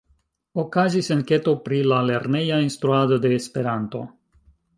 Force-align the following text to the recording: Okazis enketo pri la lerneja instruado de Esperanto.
Okazis 0.61 1.09
enketo 1.15 1.53
pri 1.67 1.81
la 1.91 1.99
lerneja 2.07 2.59
instruado 2.69 3.21
de 3.27 3.33
Esperanto. 3.43 4.03